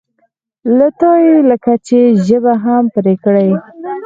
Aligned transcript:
له 0.77 0.87
تا 0.99 1.11
یې 1.25 1.35
لکه 1.49 1.73
چې 1.87 1.99
ژبه 2.27 2.53
هم 2.63 2.83
پرې 2.95 3.15
کړې. 3.23 3.49